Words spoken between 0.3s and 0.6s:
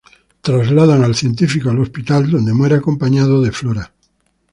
El